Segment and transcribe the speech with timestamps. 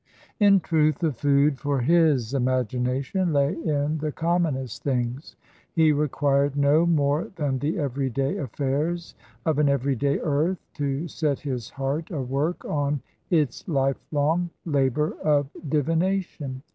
[0.39, 5.35] In truth, the food for his imagination lay in the com monest things;
[5.73, 9.13] he required no more than the every day afiairs
[9.45, 15.13] of an every day earth to set his heart a work on its lifelong labour
[15.23, 16.63] of divination.